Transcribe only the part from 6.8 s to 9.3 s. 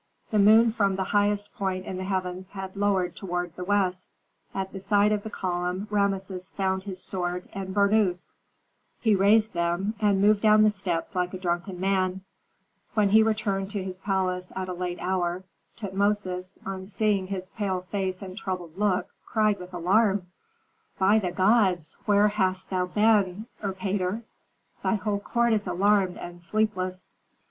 his sword and burnous. He